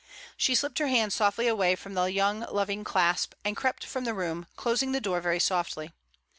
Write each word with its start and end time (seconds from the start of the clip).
She 0.35 0.55
slipped 0.55 0.79
her 0.79 0.87
hand 0.87 1.13
softly 1.13 1.45
away 1.47 1.75
from 1.75 1.93
the 1.93 2.05
young 2.05 2.47
loving 2.51 2.83
clasp, 2.83 3.35
and 3.45 3.55
crept 3.55 3.85
from 3.85 4.03
the 4.03 4.15
room, 4.15 4.47
closing 4.55 4.93
the 4.93 4.99
door 4.99 5.21
very 5.21 5.39
softly. 5.39 5.91